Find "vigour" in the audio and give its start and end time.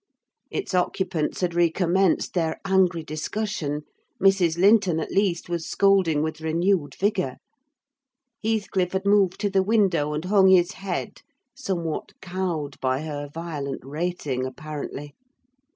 6.95-7.35